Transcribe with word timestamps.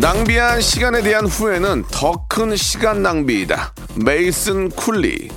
낭비한 0.00 0.60
시간에 0.62 1.02
대한 1.02 1.26
후회는 1.26 1.84
더 1.90 2.24
큰 2.28 2.56
시간 2.56 3.02
낭비이다 3.02 3.74
메이슨 3.96 4.70
쿨리 4.70 5.28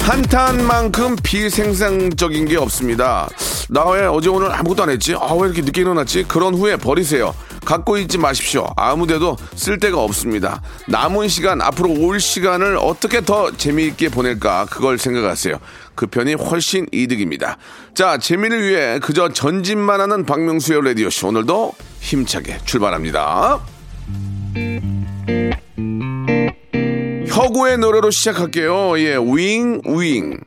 한탄만큼 0.00 1.16
비생산적인 1.22 2.46
게 2.46 2.56
없습니다. 2.56 3.28
나 3.68 3.84
왜 3.90 4.06
어제 4.06 4.28
오늘 4.30 4.50
아무것도 4.52 4.84
안 4.84 4.90
했지? 4.90 5.14
아, 5.14 5.34
왜 5.34 5.46
이렇게 5.48 5.60
늦게 5.62 5.82
일어났지? 5.82 6.24
그런 6.24 6.54
후에 6.54 6.76
버리세요. 6.76 7.34
갖고 7.68 7.98
있지 7.98 8.16
마십시오. 8.16 8.66
아무데도 8.76 9.36
쓸 9.54 9.78
데가 9.78 10.00
없습니다. 10.02 10.62
남은 10.86 11.28
시간, 11.28 11.60
앞으로 11.60 11.90
올 12.00 12.18
시간을 12.18 12.78
어떻게 12.80 13.20
더 13.20 13.54
재미있게 13.54 14.08
보낼까? 14.08 14.64
그걸 14.70 14.96
생각하세요. 14.96 15.58
그 15.94 16.06
편이 16.06 16.32
훨씬 16.32 16.86
이득입니다. 16.92 17.58
자, 17.92 18.16
재미를 18.16 18.66
위해 18.66 18.98
그저 19.00 19.28
전진만 19.28 20.00
하는 20.00 20.24
박명수의 20.24 20.82
라디오쇼. 20.82 21.28
오늘도 21.28 21.74
힘차게 22.00 22.60
출발합니다. 22.64 23.60
혁우의 27.26 27.76
노래로 27.76 28.10
시작할게요. 28.10 28.98
예, 28.98 29.16
윙, 29.16 29.82
윙. 29.84 30.40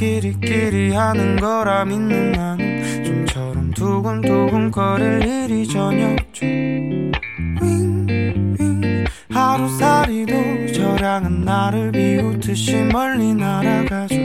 사랑도 0.00 0.06
끼리끼리 0.40 0.94
하는 0.94 1.36
거라 1.36 1.84
믿는 1.84 2.32
나는 2.32 3.04
좀처럼 3.04 3.70
두근두근 3.72 4.70
거릴 4.70 5.22
일이 5.26 5.68
전혀 5.68 6.12
없죠 6.12 6.46
윙윙. 7.60 9.04
하루살이도 9.30 10.72
저량은 10.72 11.44
나를 11.44 11.92
비웃듯이 11.92 12.76
멀리 12.90 13.34
날아가죠. 13.34 14.16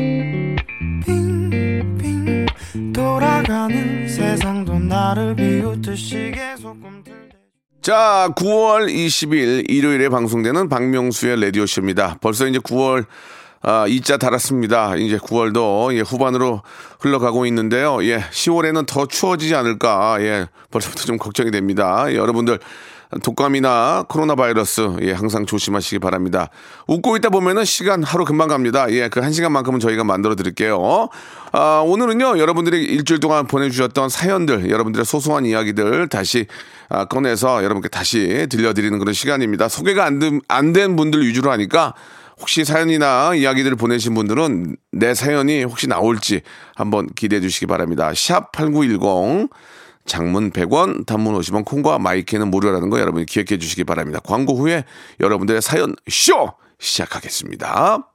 빙빙. 1.06 2.46
돌아가는 2.94 4.08
세상도 4.08 4.80
나를 4.80 5.36
비웃듯이 5.36 6.32
계속 6.34 6.82
꿈틀대죠. 6.82 7.38
자, 7.82 8.30
9월 8.36 8.88
20일 8.88 9.70
일요일에 9.70 10.08
방송되는 10.10 10.70
박명수의 10.70 11.42
라디오쇼입니다. 11.42 12.18
벌써 12.22 12.48
이제 12.48 12.60
9월 12.60 13.06
아, 13.68 13.88
이자 13.88 14.18
달았습니다. 14.18 14.96
이제 14.98 15.18
9월도 15.18 15.92
예, 15.96 16.02
후반으로 16.02 16.62
흘러가고 17.00 17.48
있는데요. 17.48 17.98
예, 18.04 18.20
10월에는 18.20 18.86
더 18.86 19.08
추워지지 19.08 19.56
않을까. 19.56 20.18
예, 20.20 20.46
벌써부터 20.70 21.06
좀 21.06 21.18
걱정이 21.18 21.50
됩니다. 21.50 22.06
예, 22.10 22.16
여러분들 22.16 22.60
독감이나 23.24 24.06
코로나 24.08 24.36
바이러스 24.36 24.98
예, 25.02 25.14
항상 25.14 25.48
조심하시기 25.48 25.98
바랍니다. 25.98 26.50
웃고 26.86 27.16
있다 27.18 27.30
보면은 27.30 27.66
시간 27.66 28.04
하루 28.04 28.24
금방 28.24 28.50
갑니다. 28.50 28.86
예, 28.92 29.10
그 29.10 29.20
한 29.20 29.34
시간만큼은 29.34 29.80
저희가 29.80 30.04
만들어 30.04 30.36
드릴게요. 30.36 31.10
아, 31.52 31.82
오늘은요, 31.84 32.38
여러분들이 32.38 32.84
일주일 32.84 33.20
동안 33.20 33.48
보내주셨던 33.48 34.10
사연들, 34.10 34.70
여러분들의 34.70 35.06
소소한 35.06 35.44
이야기들 35.48 36.08
다시 36.10 36.46
아, 36.90 37.06
꺼내서 37.06 37.64
여러분께 37.64 37.90
다시 37.90 38.46
들려드리는 38.48 39.00
그런 39.00 39.14
시간입니다. 39.14 39.70
소개가 39.70 40.06
안 40.06 40.74
된 40.74 40.96
분들 40.96 41.26
위주로 41.26 41.50
하니까 41.50 41.96
혹시 42.40 42.66
사연이나 42.66 43.34
이야기들을 43.34 43.78
보내신 43.78 44.14
분들은 44.14 44.76
내 44.92 45.14
사연이 45.14 45.64
혹시 45.64 45.88
나올지 45.88 46.42
한번 46.76 47.08
기대해 47.16 47.42
주시기 47.42 47.66
바랍니다. 47.66 48.12
샵 48.14 48.52
8910 48.52 49.50
장문 50.06 50.52
100원, 50.52 51.06
단문 51.06 51.34
50원, 51.40 51.66
콩과 51.66 52.00
마이크는 52.00 52.50
무료라는 52.50 52.90
거 52.90 53.00
여러분이 53.00 53.26
기억해 53.26 53.58
주시기 53.58 53.84
바랍니다. 53.84 54.20
광고 54.24 54.56
후에 54.56 54.84
여러분들의 55.20 55.62
사연 55.62 55.96
쇼 56.10 56.54
시작하겠습니다. 56.80 58.15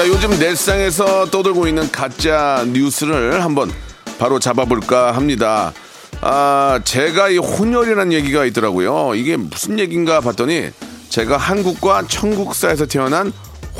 자, 0.00 0.08
요즘 0.08 0.30
넷상에서 0.30 1.26
떠들고 1.26 1.66
있는 1.66 1.92
가짜 1.92 2.64
뉴스를 2.68 3.44
한번 3.44 3.70
바로 4.18 4.38
잡아볼까 4.38 5.12
합니다. 5.12 5.74
아, 6.22 6.80
제가 6.82 7.28
이 7.28 7.36
혼혈이라는 7.36 8.10
얘기가 8.14 8.46
있더라고요. 8.46 9.14
이게 9.14 9.36
무슨 9.36 9.78
얘기인가 9.78 10.22
봤더니 10.22 10.70
제가 11.10 11.36
한국과 11.36 12.06
천국사에서 12.08 12.86
태어난 12.86 13.30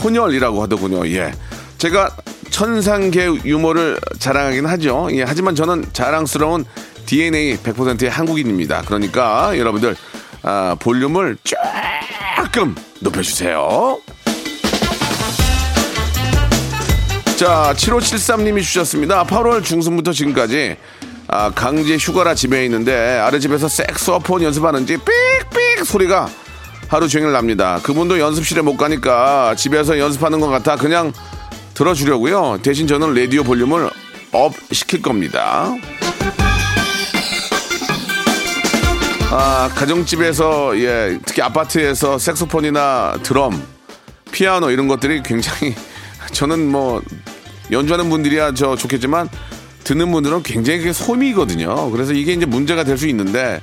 혼혈이라고 0.04 0.62
하더군요. 0.62 1.08
예. 1.08 1.32
제가 1.78 2.14
천상계 2.50 3.36
유머를 3.46 3.98
자랑하긴 4.18 4.66
하죠. 4.66 5.08
예. 5.12 5.22
하지만 5.22 5.54
저는 5.54 5.86
자랑스러운 5.94 6.66
DNA 7.06 7.56
100%의 7.62 8.10
한국인입니다. 8.10 8.82
그러니까 8.82 9.56
여러분들, 9.56 9.96
아, 10.42 10.76
볼륨을 10.78 11.38
조금 11.42 12.76
높여주세요. 13.00 14.00
자, 17.40 17.72
7573님이 17.74 18.62
주셨습니다. 18.62 19.24
8월 19.24 19.64
중순부터 19.64 20.12
지금까지 20.12 20.76
아, 21.26 21.50
강제 21.54 21.96
휴가라 21.96 22.34
집에 22.34 22.66
있는데 22.66 22.92
아래 22.92 23.38
집에서 23.38 23.66
색소폰 23.66 24.42
연습하는지 24.42 24.98
삑삑 24.98 25.86
소리가 25.86 26.28
하루 26.88 27.08
종일 27.08 27.32
납니다. 27.32 27.80
그분도 27.82 28.20
연습실에 28.20 28.60
못 28.60 28.76
가니까 28.76 29.54
집에서 29.54 29.98
연습하는 29.98 30.38
것 30.40 30.48
같아 30.48 30.76
그냥 30.76 31.14
들어주려고요. 31.72 32.58
대신 32.60 32.86
저는 32.86 33.14
라디오 33.14 33.42
볼륨을 33.42 33.88
up 34.32 34.52
시킬 34.70 35.00
겁니다. 35.00 35.74
아, 39.30 39.70
가정집에서 39.76 40.78
예, 40.78 41.18
특히 41.24 41.40
아파트에서 41.40 42.18
색소폰이나 42.18 43.20
드럼, 43.22 43.66
피아노 44.30 44.70
이런 44.70 44.88
것들이 44.88 45.22
굉장히 45.22 45.74
저는 46.32 46.70
뭐 46.70 47.00
연주하는 47.72 48.10
분들이야 48.10 48.54
저 48.54 48.76
좋겠지만 48.76 49.28
듣는 49.84 50.10
분들은 50.12 50.42
굉장히 50.42 50.80
그게 50.80 50.92
소미거든요. 50.92 51.90
그래서 51.90 52.12
이게 52.12 52.32
이제 52.32 52.46
문제가 52.46 52.84
될 52.84 52.96
수 52.98 53.06
있는데 53.08 53.60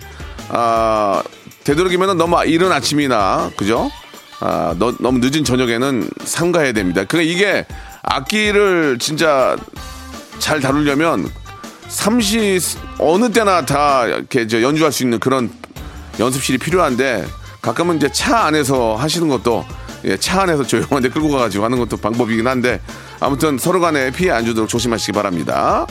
아 0.49 1.21
되도록이면 1.63 2.17
너무 2.17 2.43
이른 2.45 2.71
아침이나 2.71 3.51
그죠? 3.57 3.91
아 4.39 4.75
너, 4.79 4.93
너무 4.99 5.19
늦은 5.19 5.43
저녁에는 5.43 6.09
삼가해야 6.23 6.73
됩니다. 6.73 7.03
그러니까 7.05 7.31
이게 7.31 7.65
악기를 8.03 8.97
진짜 8.99 9.57
잘 10.39 10.59
다루려면 10.59 11.29
삼시 11.87 12.59
어느 12.99 13.31
때나 13.31 13.65
다 13.65 14.05
이렇게 14.05 14.47
저 14.47 14.61
연주할 14.61 14.91
수 14.91 15.03
있는 15.03 15.19
그런 15.19 15.51
연습실이 16.19 16.57
필요한데 16.57 17.25
가끔은 17.61 17.97
이제 17.97 18.09
차 18.11 18.45
안에서 18.45 18.95
하시는 18.95 19.27
것도 19.27 19.65
예, 20.05 20.15
차 20.17 20.41
안에서 20.43 20.63
조용한 20.65 21.01
데 21.01 21.09
끌고 21.09 21.29
가가지고 21.29 21.65
하는 21.65 21.79
것도 21.79 21.97
방법이긴 21.97 22.47
한데 22.47 22.79
아무튼 23.19 23.57
서로 23.57 23.79
간에 23.79 24.11
피해 24.11 24.31
안 24.31 24.45
주도록 24.45 24.69
조심하시기 24.69 25.11
바랍니다. 25.11 25.85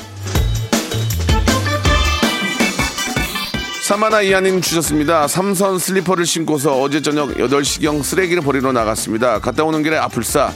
사마나 3.82 4.20
이하님 4.20 4.60
주셨습니다. 4.60 5.28
삼선 5.28 5.78
슬리퍼를 5.78 6.26
신고서 6.26 6.80
어제 6.80 7.00
저녁 7.02 7.34
8시경 7.36 8.02
쓰레기를 8.02 8.42
버리러 8.42 8.72
나갔습니다. 8.72 9.38
갔다 9.40 9.62
오는 9.64 9.82
길에 9.82 9.96
아뿔싸. 9.96 10.52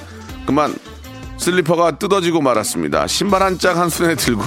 그만 0.46 0.74
슬리퍼가 1.38 1.92
뜯어지고 1.98 2.40
말았습니다. 2.40 3.06
신발 3.06 3.42
한 3.42 3.56
짝 3.56 3.76
한 3.76 3.88
손에 3.88 4.14
들고 4.16 4.42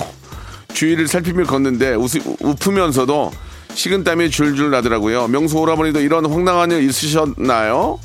주위를 0.73 1.07
살피며 1.07 1.45
걷는데 1.45 1.95
웃, 1.95 2.11
웃으면서도 2.41 3.31
식은땀이 3.73 4.29
줄줄 4.29 4.69
나더라고요. 4.71 5.27
명수 5.29 5.57
오라버니도 5.57 6.01
이런 6.01 6.25
황당한 6.25 6.71
일 6.71 6.83
있으셨나요? 6.89 7.99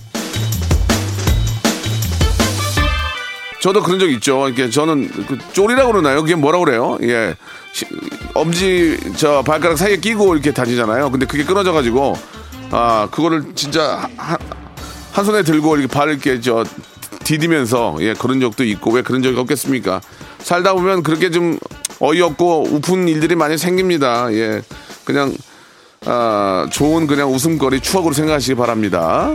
저도 3.60 3.82
그런 3.82 3.98
적 3.98 4.08
있죠. 4.10 4.46
이렇게 4.48 4.70
저는 4.70 5.08
그 5.26 5.36
쫄이라고 5.52 5.90
그러나요? 5.92 6.20
그게 6.22 6.34
뭐라 6.36 6.58
그래요? 6.60 6.96
예. 7.02 7.34
시- 7.72 7.86
엄지 8.34 8.96
저 9.16 9.42
발가락 9.42 9.76
사이에 9.76 9.96
끼고 9.96 10.34
이렇게 10.34 10.52
다니잖아요. 10.52 11.10
근데 11.10 11.26
그게 11.26 11.44
끊어져 11.44 11.72
가지고 11.72 12.16
아, 12.70 13.08
그거를 13.10 13.44
진짜 13.56 14.08
한, 14.16 14.38
한 15.12 15.24
손에 15.24 15.42
들고 15.42 15.76
이렇게 15.76 15.92
발을 15.92 16.12
이렇게 16.14 16.40
저 16.40 16.64
디디면서 17.24 17.96
예, 18.00 18.14
그런 18.14 18.40
적도 18.40 18.62
있고 18.64 18.92
왜 18.92 19.02
그런 19.02 19.22
적이 19.22 19.38
없겠습니까? 19.40 20.00
살다 20.38 20.72
보면 20.74 21.02
그렇게 21.02 21.30
좀 21.30 21.58
어이없고 21.98 22.68
우픈 22.70 23.08
일들이 23.08 23.34
많이 23.34 23.58
생깁니다. 23.58 24.32
예. 24.34 24.62
그냥 25.04 25.34
아, 26.06 26.68
좋은 26.70 27.08
그냥 27.08 27.32
웃음거리 27.32 27.80
추억으로 27.80 28.14
생각하시기 28.14 28.54
바랍니다. 28.54 29.32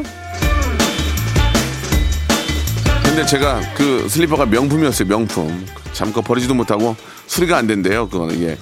근데 3.14 3.28
제가 3.28 3.62
그 3.76 4.10
슬리퍼가 4.10 4.48
명품이었어요, 4.48 5.08
명품. 5.08 5.68
잠깐 5.92 6.24
버리지도 6.24 6.56
못하고 6.56 6.96
수리가 7.28 7.58
안 7.58 7.68
된대요, 7.68 8.10
그거는, 8.10 8.42
예. 8.42 8.58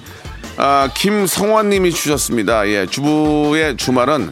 아, 0.58 0.90
김성환 0.94 1.70
님이 1.70 1.90
주셨습니다. 1.90 2.68
예, 2.68 2.84
주부의 2.84 3.78
주말은 3.78 4.30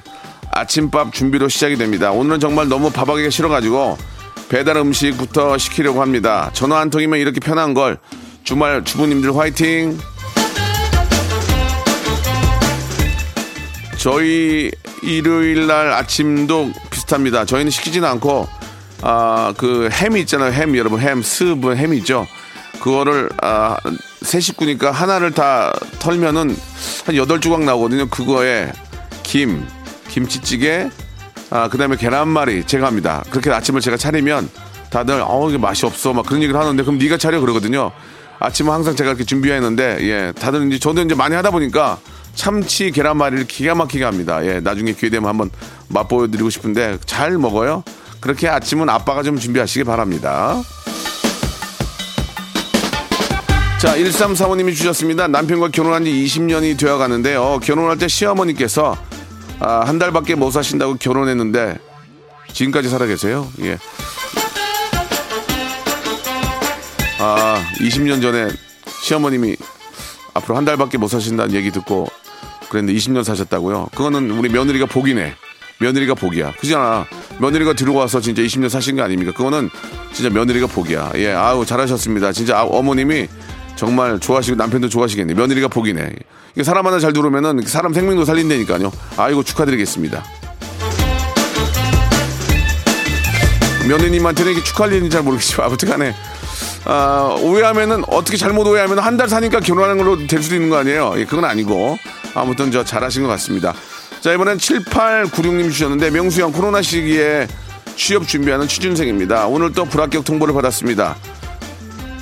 아침밥 0.52 1.14
준비로 1.14 1.48
시작이 1.48 1.76
됩니다. 1.76 2.10
오늘은 2.12 2.38
정말 2.38 2.68
너무 2.68 2.90
밥하기가 2.90 3.30
싫어가지고 3.30 3.96
배달 4.50 4.76
음식부터 4.76 5.56
시키려고 5.56 6.02
합니다. 6.02 6.50
전화 6.52 6.80
한 6.80 6.90
통이면 6.90 7.18
이렇게 7.18 7.40
편한 7.40 7.72
걸 7.72 7.96
주말 8.44 8.84
주부님들 8.84 9.34
화이팅! 9.34 9.98
저희 13.96 14.70
일요일 15.02 15.66
날 15.66 15.94
아침도 15.94 16.72
비슷합니다. 16.90 17.46
저희는 17.46 17.70
시키지는 17.70 18.06
않고 18.06 18.59
아 19.02 19.52
그 19.56 19.88
햄이 19.90 20.20
있잖아요. 20.20 20.52
햄 20.52 20.76
여러분 20.76 21.00
햄 21.00 21.22
스브 21.22 21.74
햄 21.74 21.94
있죠. 21.94 22.26
그거를 22.80 23.28
아 23.42 23.76
세 24.22 24.38
식구니까 24.38 24.90
하나를 24.90 25.32
다 25.32 25.72
털면은 25.98 26.54
한 27.06 27.16
여덟 27.16 27.40
조각 27.40 27.64
나오거든요. 27.64 28.08
그거에 28.08 28.70
김 29.22 29.66
김치찌개 30.08 30.90
아 31.50 31.68
그다음에 31.68 31.96
계란말이 31.96 32.64
제가 32.64 32.86
합니다. 32.86 33.24
그렇게 33.30 33.50
아침을 33.50 33.80
제가 33.80 33.96
차리면 33.96 34.48
다들 34.90 35.22
어 35.26 35.46
이게 35.48 35.56
맛이 35.58 35.86
없어 35.86 36.12
막 36.12 36.26
그런 36.26 36.42
얘기를 36.42 36.60
하는데 36.60 36.82
그럼 36.82 36.98
네가 36.98 37.16
차려 37.16 37.40
그러거든요. 37.40 37.92
아침은 38.40 38.72
항상 38.72 38.94
제가 38.94 39.10
이렇게 39.10 39.24
준비했는데 39.24 39.98
예 40.02 40.32
다들 40.38 40.66
이제 40.68 40.78
저도 40.78 41.00
이제 41.02 41.14
많이 41.14 41.34
하다 41.34 41.50
보니까 41.50 41.98
참치 42.34 42.90
계란말이를 42.90 43.46
기가 43.46 43.74
막히게 43.74 44.04
합니다. 44.04 44.44
예 44.44 44.60
나중에 44.60 44.92
기회 44.92 45.08
되면 45.10 45.28
한번 45.28 45.50
맛보여드리고 45.88 46.50
싶은데 46.50 46.98
잘 47.06 47.38
먹어요. 47.38 47.84
그렇게 48.20 48.48
아침은 48.48 48.88
아빠가 48.88 49.22
좀 49.22 49.38
준비하시기 49.38 49.84
바랍니다. 49.84 50.62
자, 53.80 53.96
1345님이 53.96 54.76
주셨습니다. 54.76 55.26
남편과 55.26 55.68
결혼한 55.68 56.04
지 56.04 56.10
20년이 56.10 56.78
되어 56.78 56.98
가는데요. 56.98 57.60
결혼할 57.62 57.96
때 57.96 58.08
시어머니께서 58.08 58.96
아, 59.58 59.84
한 59.86 59.98
달밖에 59.98 60.34
못 60.34 60.50
사신다고 60.50 60.96
결혼했는데 60.96 61.78
지금까지 62.52 62.90
살아 62.90 63.06
계세요. 63.06 63.50
예. 63.62 63.78
아, 67.20 67.62
20년 67.80 68.20
전에 68.20 68.48
시어머님이 69.02 69.56
앞으로 70.34 70.56
한 70.56 70.64
달밖에 70.64 70.98
못 70.98 71.08
사신다는 71.08 71.54
얘기 71.54 71.70
듣고 71.70 72.06
그랬는데 72.68 72.98
20년 72.98 73.24
사셨다고요. 73.24 73.88
그거는 73.94 74.30
우리 74.30 74.50
며느리가 74.50 74.86
복이네. 74.86 75.34
며느리가 75.80 76.14
복이야. 76.14 76.52
그잖아. 76.60 77.06
며느리가 77.38 77.72
들어와서 77.72 78.20
진짜 78.20 78.42
20년 78.42 78.68
사신 78.68 78.96
거 78.96 79.02
아닙니까? 79.02 79.32
그거는 79.32 79.70
진짜 80.12 80.30
며느리가 80.30 80.66
복이야. 80.66 81.12
예, 81.16 81.32
아우 81.32 81.64
잘하셨습니다. 81.64 82.32
진짜 82.32 82.58
아, 82.58 82.62
어머님이 82.64 83.28
정말 83.76 84.18
좋아하시고 84.20 84.56
남편도 84.56 84.88
좋아하시겠네. 84.90 85.34
며느리가 85.34 85.68
복이네. 85.68 86.10
이게 86.54 86.64
사람 86.64 86.86
하나 86.86 86.98
잘 86.98 87.12
들어오면은 87.12 87.62
사람 87.66 87.94
생명도 87.94 88.24
살린다니까요. 88.26 88.92
아이고 89.16 89.42
축하드리겠습니다. 89.42 90.22
며느님한테는 93.88 94.52
이게 94.52 94.62
축하할 94.62 94.92
일인지 94.92 95.10
잘 95.10 95.22
모르겠지만 95.22 95.66
아무튼간에 95.66 96.14
아, 96.84 97.36
오해하면은 97.40 98.04
어떻게 98.08 98.36
잘못 98.36 98.66
오해하면 98.66 98.98
한 98.98 99.16
달 99.16 99.28
사니까 99.28 99.60
결혼하는 99.60 99.98
걸로 99.98 100.26
될 100.26 100.42
수도 100.42 100.54
있는 100.54 100.68
거 100.70 100.76
아니에요? 100.78 101.14
예, 101.16 101.24
그건 101.24 101.44
아니고 101.44 101.98
아무튼 102.34 102.70
저 102.70 102.84
잘하신 102.84 103.22
것 103.22 103.28
같습니다. 103.30 103.74
자 104.20 104.32
이번엔 104.34 104.58
7896님 104.58 105.70
주셨는데 105.72 106.10
명수 106.10 106.42
형 106.42 106.52
코로나 106.52 106.82
시기에 106.82 107.48
취업 107.96 108.26
준비하는 108.28 108.68
취준생입니다. 108.68 109.46
오늘 109.46 109.72
또 109.72 109.84
불합격 109.84 110.24
통보를 110.24 110.52
받았습니다. 110.54 111.16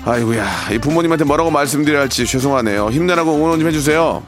아이고야 0.04 0.46
이 0.72 0.78
부모님한테 0.78 1.24
뭐라고 1.24 1.50
말씀드려야 1.50 2.02
할지 2.02 2.24
죄송하네요. 2.24 2.90
힘내라고 2.90 3.34
응원 3.34 3.58
좀 3.58 3.68
해주세요. 3.68 4.22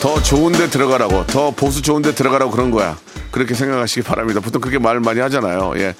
더 0.00 0.22
좋은데 0.22 0.68
들어가라고 0.68 1.26
더 1.28 1.50
보수 1.50 1.80
좋은데 1.80 2.14
들어가라고 2.14 2.50
그런 2.50 2.70
거야. 2.70 2.96
그렇게 3.30 3.54
생각하시기 3.54 4.02
바랍니다. 4.02 4.40
보통 4.40 4.60
그렇게 4.60 4.78
말 4.78 5.00
많이 5.00 5.18
하잖아요. 5.20 5.72
예. 5.76 5.94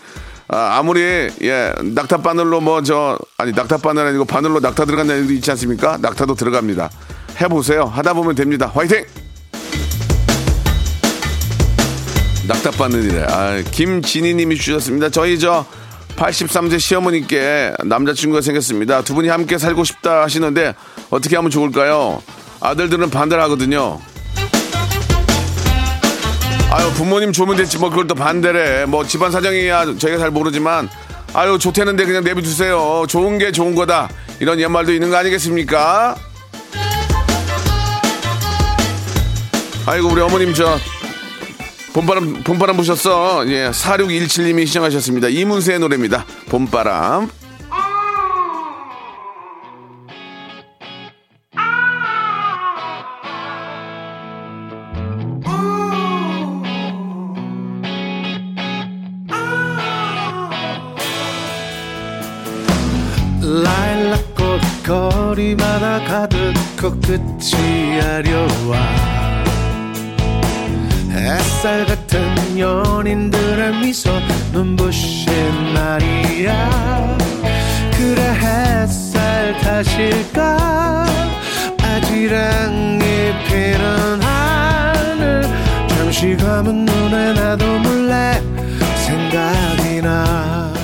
아, 0.46 0.82
무리 0.84 1.00
예 1.40 1.72
낙타 1.82 2.18
바늘로 2.18 2.60
뭐 2.60 2.82
저 2.82 3.18
아니 3.38 3.52
낙타 3.52 3.78
바늘 3.78 4.06
아니고 4.08 4.26
바늘로 4.26 4.60
낙타 4.60 4.84
들어간다는 4.84 5.22
얘기도 5.22 5.34
있지 5.34 5.50
않습니까? 5.52 5.96
낙타도 6.02 6.34
들어갑니다. 6.34 6.90
해보세요. 7.40 7.84
하다 7.84 8.14
보면 8.14 8.34
됩니다. 8.34 8.70
화이팅! 8.74 9.04
낙타 12.46 12.72
바늘이래. 12.72 13.24
아, 13.28 13.62
김진희 13.70 14.34
님이 14.34 14.56
주셨습니다. 14.56 15.08
저희 15.08 15.38
저 15.38 15.64
83세 16.16 16.78
시어머니께 16.78 17.72
남자친구가 17.84 18.42
생겼습니다. 18.42 19.02
두 19.02 19.14
분이 19.14 19.28
함께 19.28 19.58
살고 19.58 19.84
싶다 19.84 20.22
하시는데 20.22 20.74
어떻게 21.10 21.36
하면 21.36 21.50
좋을까요? 21.50 22.22
아들들은 22.60 23.10
반대를 23.10 23.42
하거든요. 23.44 24.00
아유 26.70 26.90
부모님 26.94 27.32
좋으면 27.32 27.56
됐지 27.56 27.78
뭐 27.78 27.88
그걸 27.88 28.08
또 28.08 28.16
반대래 28.16 28.84
뭐 28.84 29.06
집안 29.06 29.30
사정이야 29.30 29.96
저희가 29.96 30.18
잘 30.18 30.32
모르지만 30.32 30.88
아유 31.32 31.56
좋대는데 31.56 32.04
그냥 32.04 32.24
내비두세요 32.24 33.06
좋은 33.08 33.38
게 33.38 33.52
좋은 33.52 33.76
거다 33.76 34.08
이런 34.40 34.60
연말도 34.60 34.92
있는 34.92 35.08
거 35.08 35.16
아니겠습니까 35.16 36.16
아이고 39.86 40.08
우리 40.08 40.20
어머님 40.22 40.54
저 40.54 40.78
봄바람 41.92 42.42
봄바람 42.42 42.76
부셨어. 42.76 43.46
예 43.48 43.70
4617님이 43.70 44.66
시청하셨습니다. 44.66 45.28
이문세의 45.28 45.78
노래입니다. 45.78 46.24
봄바람. 46.48 47.30
라일락꽃 63.42 64.60
거리마다 64.84 66.02
가득 66.04 66.54
코끝이 66.80 67.53
햇살 71.64 71.86
같은 71.86 72.58
연인들의 72.58 73.78
미소 73.80 74.10
눈부신 74.52 75.72
날이야 75.72 77.16
그래 77.96 78.22
햇살 78.22 79.58
탓일까 79.62 81.06
아지랑이 81.80 83.00
피는 83.48 84.22
하늘 84.22 85.42
잠시 85.88 86.36
감은 86.36 86.84
눈에 86.84 87.32
나도 87.32 87.78
몰래 87.78 88.42
생각이 89.06 90.02
나 90.02 90.74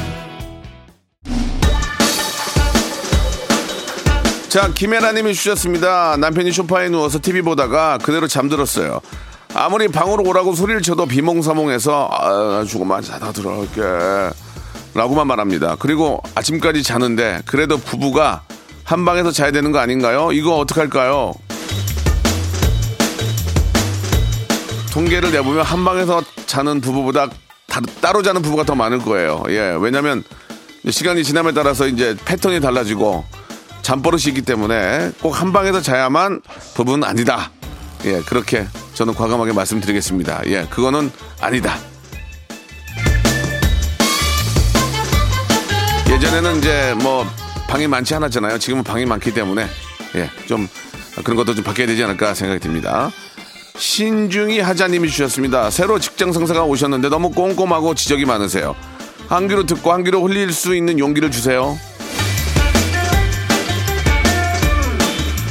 자, 4.49 4.73
김혜라님이 4.75 5.35
주셨습니다. 5.35 6.17
남편이 6.17 6.51
소파에 6.51 6.89
누워서 6.89 7.21
TV 7.21 7.43
보다가 7.43 7.99
그대로 7.99 8.27
잠들었어요. 8.27 9.01
아무리 9.61 9.89
방으로 9.89 10.25
오라고 10.25 10.55
소리를 10.55 10.81
쳐도 10.81 11.05
비몽사몽해서 11.05 12.09
아, 12.11 12.65
조금만 12.67 13.03
자다 13.03 13.31
들어갈게. 13.33 13.83
라고만 14.95 15.27
말합니다. 15.27 15.77
그리고 15.79 16.23
아침까지 16.35 16.83
자는데 16.83 17.43
그래도 17.45 17.77
부부가 17.77 18.43
한 18.85 19.05
방에서 19.05 19.31
자야 19.31 19.51
되는 19.53 19.71
거 19.71 19.79
아닌가요? 19.79 20.33
이거 20.33 20.57
어떡할까요? 20.57 21.35
통계를 24.93 25.31
내보면 25.31 25.63
한 25.63 25.85
방에서 25.85 26.23
자는 26.47 26.81
부부보다 26.81 27.29
다- 27.69 27.81
따로 28.01 28.23
자는 28.23 28.41
부부가 28.41 28.65
더 28.65 28.75
많을 28.75 28.99
거예요. 29.01 29.45
예, 29.51 29.77
왜냐면 29.79 30.25
시간이 30.89 31.23
지남에 31.23 31.53
따라서 31.53 31.87
이제 31.87 32.17
패턴이 32.25 32.61
달라지고 32.61 33.25
잠버릇이 33.83 34.23
있기 34.29 34.41
때문에 34.43 35.13
꼭 35.21 35.31
한 35.33 35.53
방에서 35.53 35.83
자야만 35.83 36.41
부부는 36.75 37.05
아니다. 37.07 37.51
예, 38.05 38.21
그렇게 38.23 38.67
저는 38.95 39.15
과감하게 39.15 39.53
말씀드리겠습니다. 39.53 40.43
예, 40.47 40.67
그거는 40.71 41.11
아니다. 41.41 41.79
예전에는 46.11 46.59
이제 46.59 46.95
뭐 47.03 47.27
방이 47.69 47.87
많지 47.87 48.15
않았잖아요. 48.15 48.59
지금은 48.59 48.83
방이 48.85 49.07
많기 49.07 49.33
때문에 49.33 49.67
예, 50.17 50.31
좀 50.47 50.69
그런 51.25 51.37
것도 51.37 51.55
좀 51.55 51.65
바뀌어야 51.65 51.87
되지 51.87 52.03
않을까 52.05 52.35
생각이 52.35 52.61
듭니다. 52.61 53.11
신중히 53.77 54.61
하자님이 54.61 55.09
주셨습니다. 55.09 55.71
새로 55.71 55.99
직장 55.99 56.33
상사가 56.33 56.65
오셨는데 56.65 57.09
너무 57.09 57.31
꼼꼼하고 57.31 57.95
지적이 57.95 58.25
많으세요. 58.25 58.75
한 59.29 59.49
귀로 59.49 59.65
듣고 59.65 59.93
한 59.93 60.05
귀로 60.05 60.23
흘릴 60.23 60.53
수 60.53 60.75
있는 60.75 60.99
용기를 60.99 61.31
주세요. 61.31 61.79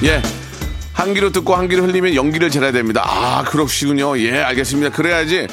예. 0.03 0.21
한 0.99 1.13
귀로 1.13 1.31
듣고 1.31 1.55
한 1.55 1.69
귀로 1.69 1.83
흘리면 1.83 2.13
연기를 2.13 2.49
잘해야 2.49 2.73
됩니다. 2.73 3.03
아, 3.05 3.43
그렇시군요. 3.45 4.19
예, 4.19 4.41
알겠습니다. 4.41 4.89
그래야지. 4.93 5.47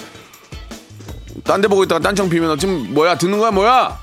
딴 1.44 1.60
데 1.60 1.68
보고 1.68 1.84
있다가 1.84 2.00
딴청 2.00 2.28
피면 2.28 2.58
지금 2.58 2.92
뭐야? 2.92 3.16
듣는 3.16 3.38
거야, 3.38 3.52
뭐야? 3.52 3.96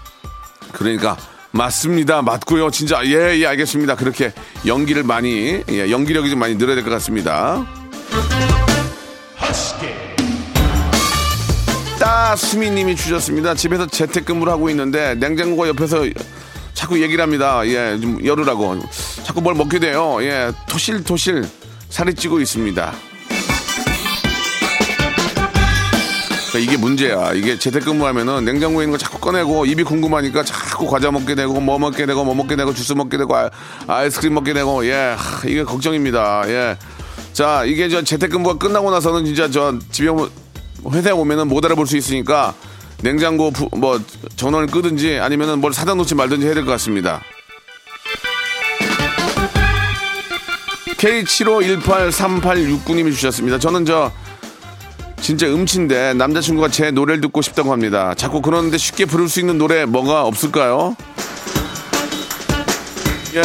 그러니까 0.71 1.17
맞습니다. 1.51 2.21
맞고요. 2.21 2.71
진짜 2.71 3.01
예, 3.05 3.37
예, 3.37 3.45
알겠습니다. 3.45 3.95
그렇게 3.97 4.31
연기를 4.65 5.03
많이 5.03 5.61
예, 5.69 5.91
연기력이 5.91 6.29
좀 6.29 6.39
많이 6.39 6.55
늘어야 6.57 6.75
될 6.75 6.83
것 6.85 6.89
같습니다. 6.91 7.65
따수미님이 11.99 12.95
주셨습니다. 12.95 13.53
집에서 13.55 13.85
재택근무를 13.87 14.51
하고 14.51 14.69
있는데 14.69 15.15
냉장고 15.15 15.67
옆에서 15.67 16.05
자꾸 16.73 17.01
얘기를 17.01 17.21
합니다. 17.21 17.65
예, 17.65 17.97
좀 17.99 18.23
열으라고. 18.25 18.79
자꾸 19.23 19.41
뭘 19.41 19.55
먹게 19.55 19.79
돼요. 19.79 20.17
예, 20.21 20.51
토실토실 20.67 21.47
살이 21.89 22.13
찌고 22.13 22.39
있습니다. 22.39 22.93
그러니까 26.51 26.71
이게 26.71 26.77
문제야. 26.77 27.33
이게 27.33 27.57
재택근무하면은 27.57 28.45
냉장고에 28.45 28.85
있는 28.85 28.91
거 28.91 28.97
자꾸 28.97 29.19
꺼내고 29.19 29.65
입이 29.65 29.83
궁금하니까 29.83 30.43
자꾸 30.43 30.87
과자 30.87 31.09
먹게 31.09 31.33
되고 31.33 31.59
뭐 31.59 31.79
먹게 31.79 32.05
되고 32.05 32.23
뭐 32.23 32.35
먹게 32.35 32.55
되고 32.55 32.73
주스 32.73 32.93
먹게 32.93 33.17
되고 33.17 33.35
아, 33.35 33.49
아이스크림 33.87 34.33
먹게 34.35 34.53
되고 34.53 34.85
예, 34.85 35.15
하, 35.17 35.47
이게 35.47 35.63
걱정입니다. 35.63 36.43
예. 36.47 36.77
자, 37.33 37.63
이게 37.65 37.89
저 37.89 38.03
재택근무가 38.03 38.59
끝나고 38.59 38.91
나서는 38.91 39.25
진짜 39.25 39.49
저 39.49 39.77
집에 39.91 40.09
회사에 40.91 41.13
오면은 41.13 41.47
못 41.47 41.65
알아볼 41.65 41.87
수 41.87 41.97
있으니까 41.97 42.53
냉장고 43.07 43.51
부- 43.51 43.69
뭐 43.77 43.99
전원을 44.37 44.67
끄든지 44.67 45.19
아니면은 45.19 45.59
뭘 45.59 45.73
사다 45.73 45.93
놓지 45.93 46.15
말든지 46.15 46.45
해야 46.45 46.53
될 46.55 46.63
것 46.65 46.71
같습니다. 46.71 47.21
K75183869님이 50.97 53.11
주셨습니다. 53.13 53.59
저는 53.59 53.85
저 53.85 54.11
진짜 55.21 55.47
음치인데 55.47 56.13
남자친구가 56.15 56.69
제 56.69 56.91
노래를 56.91 57.21
듣고 57.21 57.41
싶다고 57.41 57.71
합니다. 57.71 58.13
자꾸 58.15 58.41
그러는데 58.41 58.77
쉽게 58.77 59.05
부를 59.05 59.29
수 59.29 59.39
있는 59.39 59.57
노래 59.57 59.85
뭐가 59.85 60.23
없을까요? 60.23 60.95
예. 63.35 63.41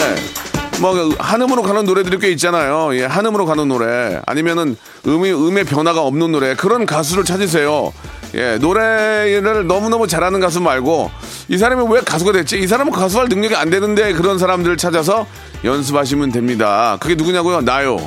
뭐 0.80 0.94
한음으로 1.18 1.62
가는 1.62 1.84
노래들이 1.84 2.18
꽤 2.18 2.30
있잖아요. 2.30 2.94
예, 2.96 3.04
한음으로 3.04 3.46
가는 3.46 3.66
노래 3.66 4.20
아니면은 4.26 4.76
음이 5.06 5.32
음의 5.32 5.64
변화가 5.64 6.02
없는 6.02 6.30
노래 6.30 6.54
그런 6.54 6.86
가수를 6.86 7.24
찾으세요. 7.24 7.92
예, 8.38 8.56
노래를 8.58 9.66
너무너무 9.66 10.06
잘하는 10.06 10.38
가수 10.38 10.60
말고 10.60 11.10
이 11.48 11.58
사람이 11.58 11.92
왜 11.92 12.00
가수가 12.00 12.30
됐지? 12.32 12.56
이 12.60 12.68
사람은 12.68 12.92
가수할 12.92 13.28
능력이 13.28 13.56
안 13.56 13.68
되는데 13.68 14.12
그런 14.12 14.38
사람들을 14.38 14.76
찾아서 14.76 15.26
연습하시면 15.64 16.30
됩니다. 16.30 16.96
그게 17.00 17.16
누구냐고요? 17.16 17.62
나요. 17.62 17.98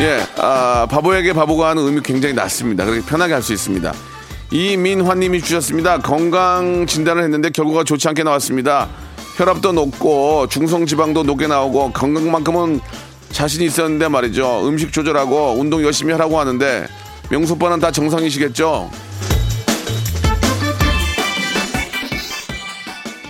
예, 0.00 0.20
아, 0.38 0.86
바보에게 0.88 1.34
바보가 1.34 1.70
하는 1.70 1.84
의미 1.84 2.00
굉장히 2.00 2.34
낮습니다. 2.34 2.84
그렇게 2.86 3.04
편하게 3.04 3.34
할 3.34 3.42
수 3.42 3.52
있습니다. 3.52 3.92
이민환님이 4.50 5.42
주셨습니다. 5.42 5.98
건강 5.98 6.86
진단을 6.86 7.22
했는데 7.24 7.50
결과가 7.50 7.84
좋지 7.84 8.08
않게 8.08 8.22
나왔습니다. 8.22 8.88
혈압도 9.36 9.72
높고 9.72 10.46
중성지방도 10.48 11.24
높게 11.24 11.46
나오고 11.46 11.92
건강만큼은 11.92 12.80
자신 13.30 13.62
있었는데 13.62 14.08
말이죠. 14.08 14.66
음식 14.66 14.92
조절하고 14.92 15.56
운동 15.58 15.82
열심히 15.82 16.12
하라고 16.12 16.38
하는데 16.38 16.86
명수 17.30 17.54
오빠는 17.54 17.80
다 17.80 17.90
정상이시겠죠? 17.90 18.90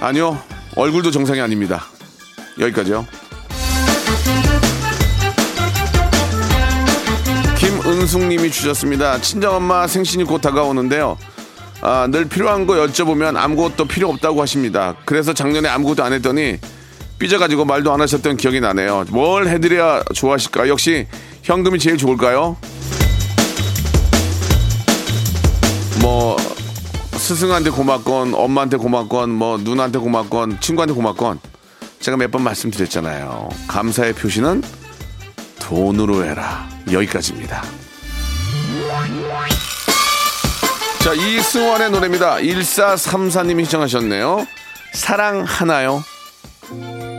아니요. 0.00 0.40
얼굴도 0.76 1.10
정상이 1.10 1.40
아닙니다. 1.40 1.84
여기까지요. 2.58 3.06
김은숙님이 7.58 8.50
주셨습니다. 8.50 9.20
친정엄마 9.20 9.88
생신이 9.88 10.24
곧 10.24 10.40
다가오는데요. 10.40 11.18
아, 11.80 12.06
늘 12.10 12.24
필요한 12.28 12.66
거 12.66 12.74
여쭤보면 12.74 13.36
아무것도 13.36 13.86
필요 13.86 14.08
없다고 14.10 14.40
하십니다. 14.42 14.94
그래서 15.04 15.32
작년에 15.32 15.68
아무것도 15.68 16.04
안 16.04 16.12
했더니 16.12 16.58
삐져가지고 17.18 17.64
말도 17.64 17.92
안 17.92 18.00
하셨던 18.00 18.36
기억이 18.36 18.60
나네요. 18.60 19.06
뭘 19.10 19.48
해드려야 19.48 20.02
좋아하실까? 20.14 20.68
역시 20.68 21.06
현금이 21.42 21.78
제일 21.78 21.96
좋을까요? 21.96 22.56
뭐 26.00 26.36
스승한테 27.12 27.70
고맙건 27.70 28.34
엄마한테 28.34 28.76
고맙건 28.76 29.30
뭐 29.30 29.58
누나한테 29.58 29.98
고맙건 29.98 30.60
친구한테 30.60 30.94
고맙건 30.94 31.40
제가 32.00 32.16
몇 32.16 32.30
번 32.30 32.42
말씀드렸잖아요. 32.44 33.48
감사의 33.66 34.12
표시는 34.14 34.62
돈으로 35.58 36.24
해라. 36.24 36.68
여기까지입니다. 36.90 37.62
자, 41.00 41.12
이승환의 41.14 41.90
노래입니다. 41.90 42.36
1434님이 42.36 43.64
시청하셨네요. 43.64 44.46
사랑하나요? 44.92 46.02
언 46.70 47.17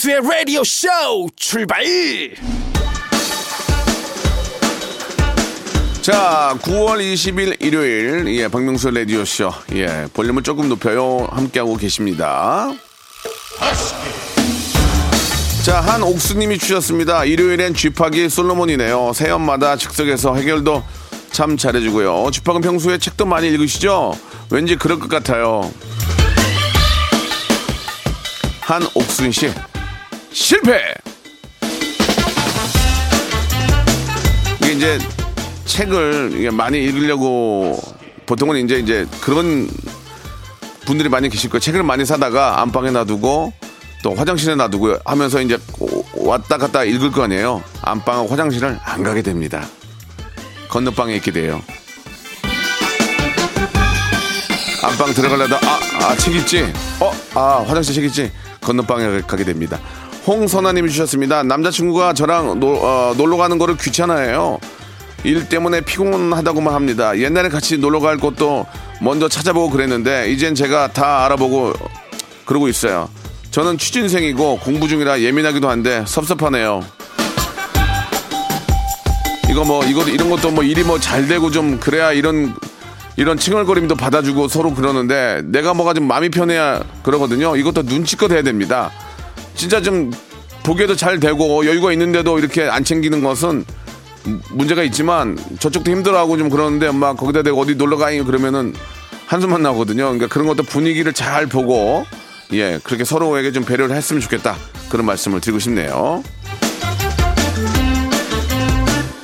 박명수의 0.00 0.20
라디오 0.22 0.64
쇼 0.64 0.88
출발 1.36 1.84
자, 6.00 6.56
9월 6.62 7.00
20일 7.00 7.56
일요일, 7.60 8.26
예, 8.34 8.48
박명수 8.48 8.90
라디오 8.90 9.24
쇼. 9.26 9.52
예, 9.74 10.06
볼륨을 10.14 10.42
조금 10.42 10.70
높여요. 10.70 11.28
함께하고 11.30 11.76
계십니다. 11.76 12.72
자, 15.64 15.80
한 15.80 16.02
옥수님이 16.02 16.56
주셨습니다. 16.56 17.26
일요일엔 17.26 17.74
쥐팍이 17.74 18.30
솔로몬이네요. 18.30 19.12
새연마다 19.12 19.76
즉석에서 19.76 20.34
해결도 20.36 20.82
참 21.30 21.58
잘해주고요. 21.58 22.30
쥐팍은 22.32 22.62
평소에 22.62 22.96
책도 22.96 23.26
많이 23.26 23.48
읽으시죠? 23.48 24.16
왠지 24.50 24.76
그럴 24.76 24.98
것 24.98 25.10
같아요. 25.10 25.70
한옥순 28.60 29.32
씨, 29.32 29.50
실패! 30.32 30.94
이게 34.62 34.72
이제 34.72 34.98
책을 35.64 36.50
많이 36.52 36.78
읽으려고 36.82 37.80
보통은 38.26 38.64
이제 38.64 38.78
이제 38.78 39.06
그런 39.20 39.68
분들이 40.86 41.08
많이 41.08 41.28
계실 41.28 41.50
거예요. 41.50 41.60
책을 41.60 41.82
많이 41.82 42.04
사다가 42.04 42.60
안방에 42.60 42.90
놔두고 42.90 43.52
또 44.02 44.14
화장실에 44.14 44.54
놔두고 44.54 44.98
하면서 45.04 45.40
이제 45.40 45.58
왔다 46.14 46.56
갔다 46.56 46.84
읽을 46.84 47.10
거 47.10 47.24
아니에요. 47.24 47.62
안방하고 47.82 48.28
화장실을 48.28 48.78
안 48.82 49.02
가게 49.02 49.22
됩니다. 49.22 49.66
건너방에 50.68 51.16
있게 51.16 51.32
돼요. 51.32 51.60
안방 54.82 55.12
들어가려다 55.12 55.56
아, 55.56 55.80
아, 56.04 56.16
책 56.16 56.34
있지? 56.36 56.72
어, 57.00 57.12
아, 57.34 57.64
화장실 57.66 57.94
책 57.94 58.04
있지? 58.04 58.32
건너방에 58.60 59.20
가게 59.22 59.44
됩니다. 59.44 59.78
홍선아님이 60.26 60.90
주셨습니다. 60.90 61.42
남자친구가 61.42 62.12
저랑 62.12 62.60
노, 62.60 62.74
어, 62.74 63.14
놀러 63.16 63.36
가는 63.36 63.58
거를 63.58 63.76
귀찮아해요. 63.76 64.58
일 65.24 65.48
때문에 65.48 65.82
피곤하다고만 65.82 66.74
합니다. 66.74 67.16
옛날에 67.18 67.48
같이 67.48 67.78
놀러 67.78 68.00
갈 68.00 68.16
곳도 68.16 68.66
먼저 69.00 69.28
찾아보고 69.28 69.70
그랬는데 69.70 70.30
이젠 70.30 70.54
제가 70.54 70.92
다 70.92 71.24
알아보고 71.24 71.72
그러고 72.44 72.68
있어요. 72.68 73.08
저는 73.50 73.78
취준생이고 73.78 74.60
공부 74.60 74.88
중이라 74.88 75.20
예민하기도 75.20 75.68
한데 75.68 76.04
섭섭하네요. 76.06 76.84
이거 79.50 79.64
뭐 79.64 79.84
이거 79.84 80.02
이런 80.04 80.30
것도 80.30 80.50
뭐 80.52 80.62
일이 80.62 80.84
뭐 80.84 80.98
잘 81.00 81.26
되고 81.26 81.50
좀 81.50 81.80
그래야 81.80 82.12
이런 82.12 82.54
이런 83.16 83.36
칭얼거림도 83.36 83.96
받아주고 83.96 84.48
서로 84.48 84.72
그러는데 84.72 85.42
내가 85.46 85.74
뭐가 85.74 85.92
좀 85.92 86.06
마음이 86.06 86.28
편해야 86.30 86.82
그러거든요. 87.02 87.56
이것도 87.56 87.82
눈치껏 87.82 88.30
해야 88.30 88.42
됩니다. 88.42 88.90
진짜 89.60 89.82
좀 89.82 90.10
보기에도 90.62 90.96
잘 90.96 91.20
되고 91.20 91.66
여유가 91.66 91.92
있는데도 91.92 92.38
이렇게 92.38 92.62
안 92.62 92.82
챙기는 92.82 93.22
것은 93.22 93.66
문제가 94.52 94.82
있지만 94.84 95.38
저쪽도 95.58 95.90
힘들어하고 95.90 96.38
좀 96.38 96.48
그러는데 96.48 96.90
막 96.92 97.18
거기다 97.18 97.42
대고 97.42 97.60
어디 97.60 97.74
놀러 97.74 97.98
가요 97.98 98.24
그러면은 98.24 98.72
한숨만 99.26 99.62
나거든요. 99.62 100.04
그러니까 100.04 100.28
그런 100.28 100.46
것도 100.46 100.62
분위기를 100.62 101.12
잘 101.12 101.46
보고 101.46 102.06
예 102.54 102.80
그렇게 102.82 103.04
서로에게 103.04 103.52
좀 103.52 103.66
배려를 103.66 103.94
했으면 103.94 104.22
좋겠다 104.22 104.56
그런 104.88 105.04
말씀을 105.04 105.42
드리고 105.42 105.58
싶네요. 105.58 106.24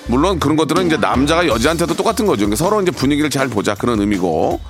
물론 0.08 0.38
그런 0.38 0.56
것들은 0.56 0.86
이제 0.88 0.98
남자가 0.98 1.46
여자한테도 1.46 1.94
똑같은 1.94 2.26
거죠. 2.26 2.40
그러니까 2.40 2.56
서로 2.56 2.82
이제 2.82 2.90
분위기를 2.90 3.30
잘 3.30 3.48
보자 3.48 3.74
그런 3.74 4.00
의미고. 4.00 4.60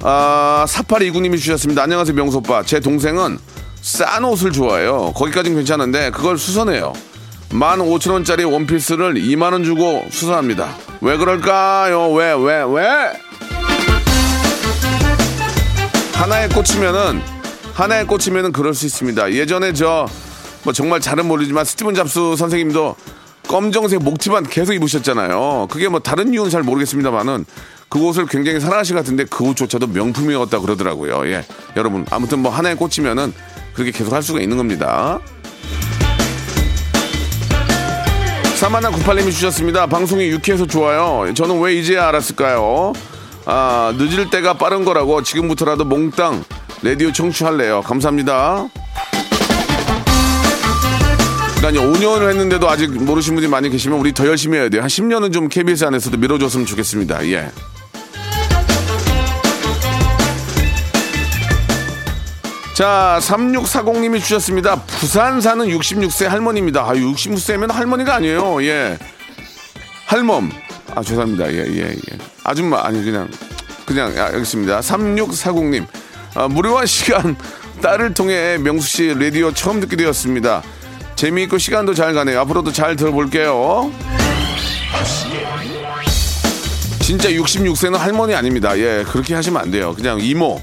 아, 0.00 0.66
4829님이 0.68 1.38
주셨습니다. 1.38 1.82
안녕하세요, 1.82 2.14
명소 2.14 2.38
오빠. 2.38 2.62
제 2.62 2.78
동생은 2.78 3.38
싼 3.82 4.24
옷을 4.24 4.52
좋아해요. 4.52 5.12
거기까진 5.14 5.56
괜찮은데 5.56 6.10
그걸 6.10 6.38
수선해요. 6.38 6.92
15,000원짜리 7.50 8.50
원피스를 8.50 9.14
2만원 9.14 9.64
주고 9.64 10.06
수선합니다. 10.10 10.74
왜 11.02 11.16
그럴까요? 11.16 12.10
왜, 12.12 12.32
왜, 12.32 12.62
왜? 12.62 13.12
하나에 16.14 16.48
꽂히면은, 16.48 17.20
하나에 17.74 18.04
꽂히면은 18.04 18.52
그럴 18.52 18.72
수 18.72 18.86
있습니다. 18.86 19.32
예전에 19.32 19.72
저, 19.72 20.06
뭐 20.62 20.72
정말 20.72 21.00
잘은 21.00 21.26
모르지만 21.26 21.64
스티븐 21.64 21.94
잡스 21.94 22.36
선생님도 22.36 22.94
검정색 23.48 24.02
목티만 24.02 24.44
계속 24.44 24.72
입으셨잖아요. 24.72 25.68
그게 25.70 25.88
뭐 25.88 26.00
다른 26.00 26.32
이유는 26.32 26.50
잘 26.50 26.62
모르겠습니다만은 26.62 27.44
그 27.88 27.98
옷을 28.06 28.26
굉장히 28.26 28.58
사랑하시 28.58 28.94
같은데 28.94 29.24
그 29.24 29.44
옷조차도 29.44 29.88
명품이었다 29.88 30.60
그러더라고요. 30.60 31.26
예. 31.28 31.44
여러분, 31.76 32.06
아무튼 32.10 32.38
뭐 32.38 32.50
하나에 32.50 32.74
꽂히면은 32.74 33.34
그렇게 33.74 33.90
계속 33.90 34.12
할 34.14 34.22
수가 34.22 34.40
있는 34.40 34.56
겁니다. 34.56 35.20
사마나 38.56 38.90
98님이 38.90 39.32
주셨습니다. 39.32 39.86
방송이 39.86 40.28
유쾌해서 40.28 40.66
좋아요. 40.66 41.34
저는 41.34 41.60
왜 41.60 41.74
이제야 41.74 42.08
알았을까요? 42.08 42.92
아, 43.44 43.92
늦을 43.98 44.30
때가 44.30 44.54
빠른 44.54 44.84
거라고 44.84 45.22
지금부터라도 45.22 45.84
몽땅 45.84 46.44
라디오 46.82 47.12
청취할래요. 47.12 47.82
감사합니다. 47.82 48.68
그러니까 51.62 51.84
5년을 51.84 52.28
했는데도 52.28 52.68
아직 52.68 52.90
모르신 52.90 53.36
분이 53.36 53.46
많이 53.46 53.70
계시면 53.70 53.96
우리 53.96 54.12
더 54.12 54.26
열심히 54.26 54.58
해야 54.58 54.68
돼요. 54.68 54.82
한 54.82 54.88
10년은 54.88 55.32
좀 55.32 55.48
KBS 55.48 55.84
안에서도 55.84 56.16
밀어줬으면 56.16 56.66
좋겠습니다. 56.66 57.24
예. 57.28 57.52
자, 62.74 63.20
3640님이 63.22 64.20
주셨습니다. 64.20 64.74
부산 64.86 65.40
사는 65.40 65.64
66세 65.64 66.26
할머니입니다. 66.26 66.82
아, 66.82 66.94
66세면 66.94 67.70
할머니가 67.70 68.16
아니에요. 68.16 68.60
예. 68.64 68.98
할멈. 70.06 70.50
아, 70.96 71.02
죄송합니다. 71.04 71.52
예, 71.52 71.58
예, 71.58 71.90
예. 71.90 72.18
아줌마. 72.42 72.84
아니, 72.84 73.04
그냥, 73.04 73.30
그냥, 73.86 74.12
아, 74.18 74.24
알겠습니다. 74.24 74.80
3640님. 74.80 75.86
아, 76.34 76.48
무료한 76.48 76.86
시간, 76.86 77.36
딸을 77.82 78.14
통해 78.14 78.58
명수 78.58 78.88
씨 78.88 79.14
라디오 79.14 79.52
처음 79.52 79.78
듣게 79.78 79.94
되었습니다. 79.94 80.64
재미있고 81.22 81.56
시간도 81.56 81.94
잘 81.94 82.14
가네요. 82.14 82.40
앞으로도 82.40 82.72
잘 82.72 82.96
들어볼게요. 82.96 83.92
진짜 86.98 87.30
66세는 87.30 87.96
할머니 87.96 88.34
아닙니다. 88.34 88.76
예, 88.76 89.04
그렇게 89.06 89.32
하시면 89.32 89.62
안 89.62 89.70
돼요. 89.70 89.94
그냥 89.94 90.18
이모. 90.20 90.60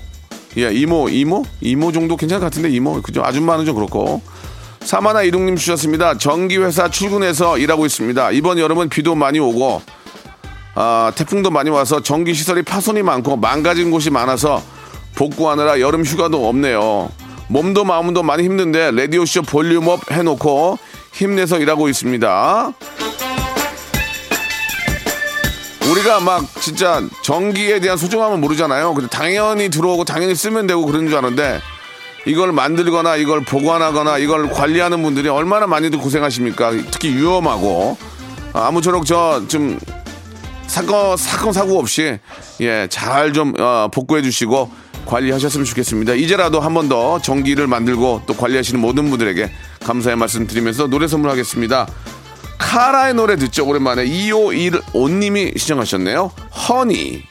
예, 0.58 0.70
이모, 0.74 1.08
이모? 1.08 1.46
이모 1.62 1.94
정도 1.94 2.18
괜찮을 2.18 2.42
것 2.42 2.48
같은데, 2.48 2.70
이모. 2.72 3.02
그죠? 3.02 3.24
아줌마는 3.24 3.66
좀 3.66 3.76
그렇고. 3.76 4.22
사마나 4.82 5.24
이동님 5.24 5.56
주셨습니다. 5.56 6.18
전기회사 6.18 6.90
출근해서 6.90 7.58
일하고 7.58 7.86
있습니다. 7.86 8.32
이번 8.32 8.60
여름은 8.60 8.90
비도 8.90 9.16
많이 9.16 9.40
오고, 9.40 9.82
아, 10.76 11.14
태풍도 11.16 11.52
많이 11.52 11.70
와서 11.70 12.04
전기시설이 12.04 12.64
파손이 12.64 13.02
많고 13.02 13.38
망가진 13.38 13.92
곳이 13.92 14.10
많아서 14.10 14.62
복구하느라 15.16 15.80
여름 15.80 16.04
휴가도 16.04 16.50
없네요. 16.50 17.12
몸도 17.50 17.84
마음도 17.84 18.24
많이 18.24 18.44
힘든데, 18.44 18.92
라디오쇼 18.92 19.42
볼륨업 19.42 20.12
해놓고 20.12 20.78
힘내서 21.14 21.60
일하고 21.60 21.90
있습니다. 21.90 22.74
우리가 25.92 26.20
막 26.20 26.44
진짜 26.62 27.02
전기에 27.24 27.80
대한 27.80 27.98
소중함을 27.98 28.38
모르잖아요. 28.38 28.94
근데 28.94 29.10
당연히 29.10 29.70
들어오고 29.70 30.06
당연히 30.06 30.36
쓰면 30.36 30.68
되고 30.68 30.86
그런 30.86 31.08
줄 31.08 31.18
아는데 31.18 31.60
이걸 32.28 32.52
만들거나 32.52 33.16
이걸 33.16 33.44
보관하거나 33.44 34.20
이걸 34.20 34.52
관리하는 34.52 35.02
분들이 35.02 35.30
얼마나 35.30 35.66
많이들 35.66 35.98
고생하십니까? 35.98 36.72
특히 36.92 37.16
위험하고 37.16 37.98
아, 38.54 38.68
아무쪼록 38.68 39.08
저 39.08 39.42
좀 39.48 39.80
사건 40.68 41.18
사건 41.18 41.52
사고 41.54 41.80
없이 41.80 42.20
예 42.62 42.88
잘좀 42.92 43.56
어, 43.60 43.90
복구해 43.92 44.22
주시고 44.22 44.70
관리하셨으면 45.10 45.66
좋겠습니다. 45.66 46.14
이제라도 46.14 46.60
한 46.60 46.74
번더 46.74 47.22
전기를 47.22 47.68
만들고 47.68 48.24
또 48.28 48.36
관리하시는 48.36 48.80
모든 48.80 49.10
분들에게 49.10 49.52
감사의 49.82 50.16
말씀 50.16 50.46
드리면서 50.46 50.88
노래 50.88 51.08
선물하겠습니다. 51.08 51.88
카라의 52.60 53.16
노래 53.16 53.36
듣죠 53.38 53.66
오랜만에 53.66 54.06
2515님이 54.06 55.58
시청하셨네요 55.58 56.32
허니 56.68 57.24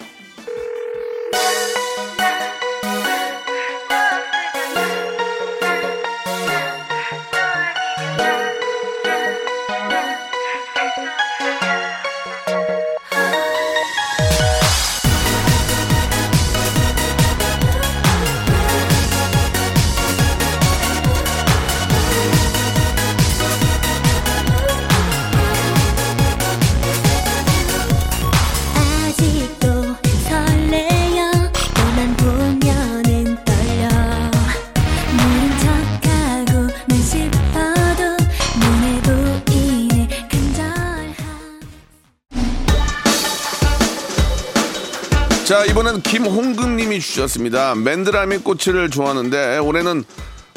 김홍근님이 46.02 47.00
주셨습니다 47.00 47.74
맨드라미 47.74 48.38
꽃을 48.38 48.90
좋아하는데 48.90 49.58
올해는 49.58 50.04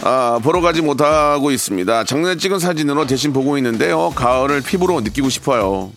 아, 0.04 0.40
보러 0.42 0.62
가지 0.62 0.82
못하고 0.82 1.52
있습니다 1.52 2.04
작년에 2.06 2.38
찍은 2.38 2.60
사진으로 2.60 3.06
대신 3.06 3.34
보고 3.34 3.58
있는데요 3.58 4.12
가을을 4.16 4.62
피부로 4.62 5.00
느끼고 5.02 5.30
싶어요 5.30 5.92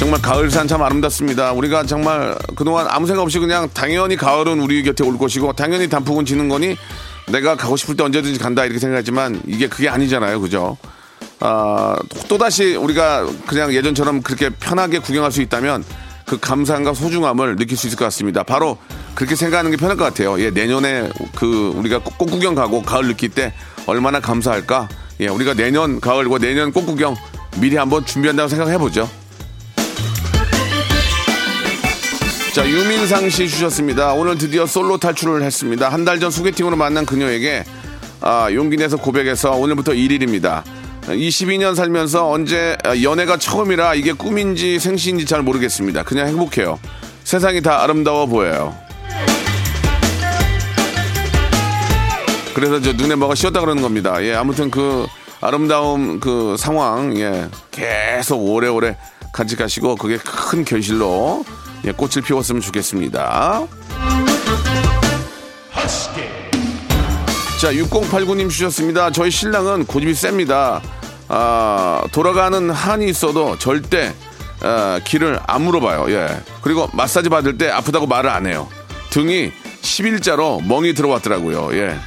정말 0.00 0.22
가을산 0.22 0.66
참 0.66 0.82
아름답습니다. 0.82 1.52
우리가 1.52 1.84
정말 1.84 2.34
그동안 2.56 2.86
아무 2.88 3.06
생각 3.06 3.20
없이 3.20 3.38
그냥 3.38 3.68
당연히 3.74 4.16
가을은 4.16 4.58
우리 4.58 4.82
곁에 4.82 5.04
올 5.04 5.18
것이고 5.18 5.52
당연히 5.52 5.90
단풍은 5.90 6.24
지는 6.24 6.48
거니 6.48 6.74
내가 7.30 7.54
가고 7.54 7.76
싶을 7.76 7.96
때 7.96 8.04
언제든지 8.04 8.38
간다 8.38 8.64
이렇게 8.64 8.78
생각하지만 8.78 9.42
이게 9.46 9.68
그게 9.68 9.90
아니잖아요. 9.90 10.40
그죠? 10.40 10.78
아, 11.38 11.96
또다시 12.28 12.76
우리가 12.76 13.26
그냥 13.46 13.74
예전처럼 13.74 14.22
그렇게 14.22 14.48
편하게 14.48 15.00
구경할 15.00 15.32
수 15.32 15.42
있다면 15.42 15.84
그 16.30 16.38
감사함과 16.38 16.94
소중함을 16.94 17.56
느낄 17.56 17.76
수 17.76 17.88
있을 17.88 17.98
것 17.98 18.04
같습니다. 18.04 18.44
바로 18.44 18.78
그렇게 19.16 19.34
생각하는 19.34 19.72
게 19.72 19.76
편할 19.76 19.96
것 19.96 20.04
같아요. 20.04 20.40
예, 20.40 20.50
내년에 20.50 21.10
그 21.34 21.72
우리가 21.74 21.98
꽃 22.04 22.26
구경 22.26 22.54
가고 22.54 22.82
가을 22.82 23.08
느낄 23.08 23.30
때 23.30 23.52
얼마나 23.86 24.20
감사할까? 24.20 24.88
예, 25.18 25.26
우리가 25.26 25.54
내년 25.54 25.98
가을과 25.98 26.38
내년 26.38 26.70
꽃 26.70 26.86
구경 26.86 27.16
미리 27.56 27.74
한번 27.76 28.06
준비한다고 28.06 28.48
생각해 28.48 28.78
보죠. 28.78 29.10
자, 32.54 32.68
유민상 32.68 33.28
씨 33.28 33.48
주셨습니다. 33.48 34.12
오늘 34.12 34.38
드디어 34.38 34.66
솔로 34.66 34.98
탈출을 34.98 35.42
했습니다. 35.42 35.88
한 35.88 36.04
달 36.04 36.20
전 36.20 36.30
소개팅으로 36.30 36.76
만난 36.76 37.04
그녀에게 37.06 37.64
아, 38.20 38.48
용기 38.52 38.76
내서 38.76 38.96
고백해서 38.96 39.50
오늘부터 39.56 39.92
1일입니다. 39.94 40.62
22년 41.02 41.74
살면서 41.74 42.30
언제 42.30 42.76
연애가 43.02 43.38
처음이라 43.38 43.94
이게 43.94 44.12
꿈인지 44.12 44.78
생시인지 44.78 45.26
잘 45.26 45.42
모르겠습니다. 45.42 46.02
그냥 46.02 46.28
행복해요. 46.28 46.78
세상이 47.24 47.62
다 47.62 47.82
아름다워 47.82 48.26
보여요. 48.26 48.74
그래서 52.54 52.80
저 52.80 52.92
눈에 52.92 53.14
뭐가 53.14 53.34
씌었다 53.34 53.60
그러는 53.60 53.82
겁니다. 53.82 54.22
예, 54.22 54.34
아무튼 54.34 54.70
그 54.70 55.06
아름다움 55.40 56.20
그 56.20 56.56
상황, 56.58 57.16
예, 57.18 57.48
계속 57.70 58.36
오래오래 58.36 58.96
간직하시고 59.32 59.96
그게 59.96 60.18
큰 60.18 60.64
결실로 60.64 61.44
예, 61.86 61.92
꽃을 61.92 62.22
피웠으면 62.24 62.60
좋겠습니다. 62.60 63.66
자, 67.60 67.70
6089님 67.74 68.48
주셨습니다. 68.48 69.10
저희 69.10 69.30
신랑은 69.30 69.84
고집이 69.84 70.14
셉니다. 70.14 70.80
아, 71.28 72.00
돌아가는 72.10 72.70
한이 72.70 73.06
있어도 73.10 73.58
절대 73.58 74.14
아, 74.62 74.98
길을 75.04 75.38
안 75.46 75.60
물어봐요. 75.64 76.10
예. 76.10 76.42
그리고 76.62 76.88
마사지 76.94 77.28
받을 77.28 77.58
때 77.58 77.68
아프다고 77.68 78.06
말을 78.06 78.30
안 78.30 78.46
해요. 78.46 78.66
등이 79.10 79.52
10일자로 79.82 80.66
멍이 80.66 80.94
들어왔더라고요. 80.94 81.68
예. 81.74 81.98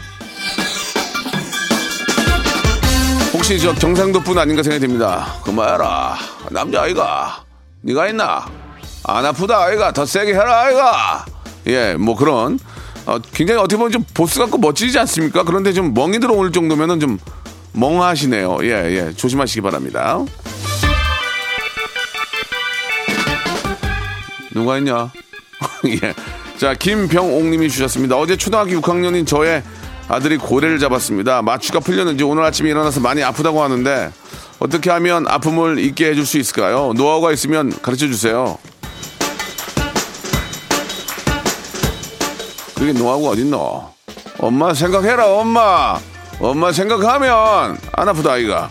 혹시 3.32 3.60
저 3.60 3.76
경상도 3.76 4.22
분 4.22 4.40
아닌가 4.40 4.64
생각이 4.64 4.82
듭니다. 4.88 5.36
그만해라. 5.44 6.18
남자 6.50 6.82
아이가. 6.82 7.44
네가 7.82 8.08
있나? 8.08 8.48
안 9.04 9.24
아프다 9.24 9.66
아이가. 9.66 9.92
더 9.92 10.04
세게 10.04 10.34
해라 10.34 10.62
아이가. 10.62 11.26
예, 11.68 11.94
뭐 11.94 12.16
그런 12.16 12.58
어, 13.06 13.20
굉장히 13.34 13.60
어떻게 13.60 13.78
보면 13.78 13.92
좀 13.92 14.04
보스 14.14 14.40
같고 14.40 14.58
멋지지 14.58 14.98
않습니까? 15.00 15.44
그런데 15.44 15.74
좀 15.74 15.94
멍이 15.94 16.20
들어올 16.20 16.52
정도면은 16.52 17.00
좀 17.00 17.20
멍하시네요. 17.74 18.60
예, 18.64 18.68
예. 18.68 19.14
조심하시기 19.14 19.62
바랍니다. 19.62 20.24
누가 24.54 24.78
있냐? 24.78 25.12
예. 25.88 26.14
자, 26.58 26.74
김병옥 26.74 27.46
님이 27.46 27.70
주셨습니다. 27.70 28.16
어제 28.16 28.38
초등학교 28.38 28.80
6학년인 28.80 29.28
저의 29.28 29.64
아들이 30.08 30.38
고래를 30.38 30.80
잡았습니다. 30.80 31.42
마취가 31.42 31.80
풀렸는지 31.80 32.24
오늘 32.24 32.44
아침에 32.44 32.70
일어나서 32.70 33.00
많이 33.00 33.24
아프다고 33.24 33.64
하는데 33.64 34.12
어떻게 34.60 34.90
하면 34.92 35.28
아픔을 35.28 35.80
잊게 35.80 36.08
해줄 36.10 36.26
수 36.26 36.38
있을까요? 36.38 36.94
노하우가 36.96 37.32
있으면 37.32 37.74
가르쳐 37.82 38.08
주세요. 38.08 38.58
그게 42.84 42.92
노하우가 42.92 43.30
어딨노? 43.30 43.94
엄마 44.40 44.74
생각해라, 44.74 45.26
엄마! 45.26 45.98
엄마 46.42 46.74
생각하면 46.74 47.78
안 47.94 48.10
아프다, 48.10 48.34
아이가. 48.34 48.70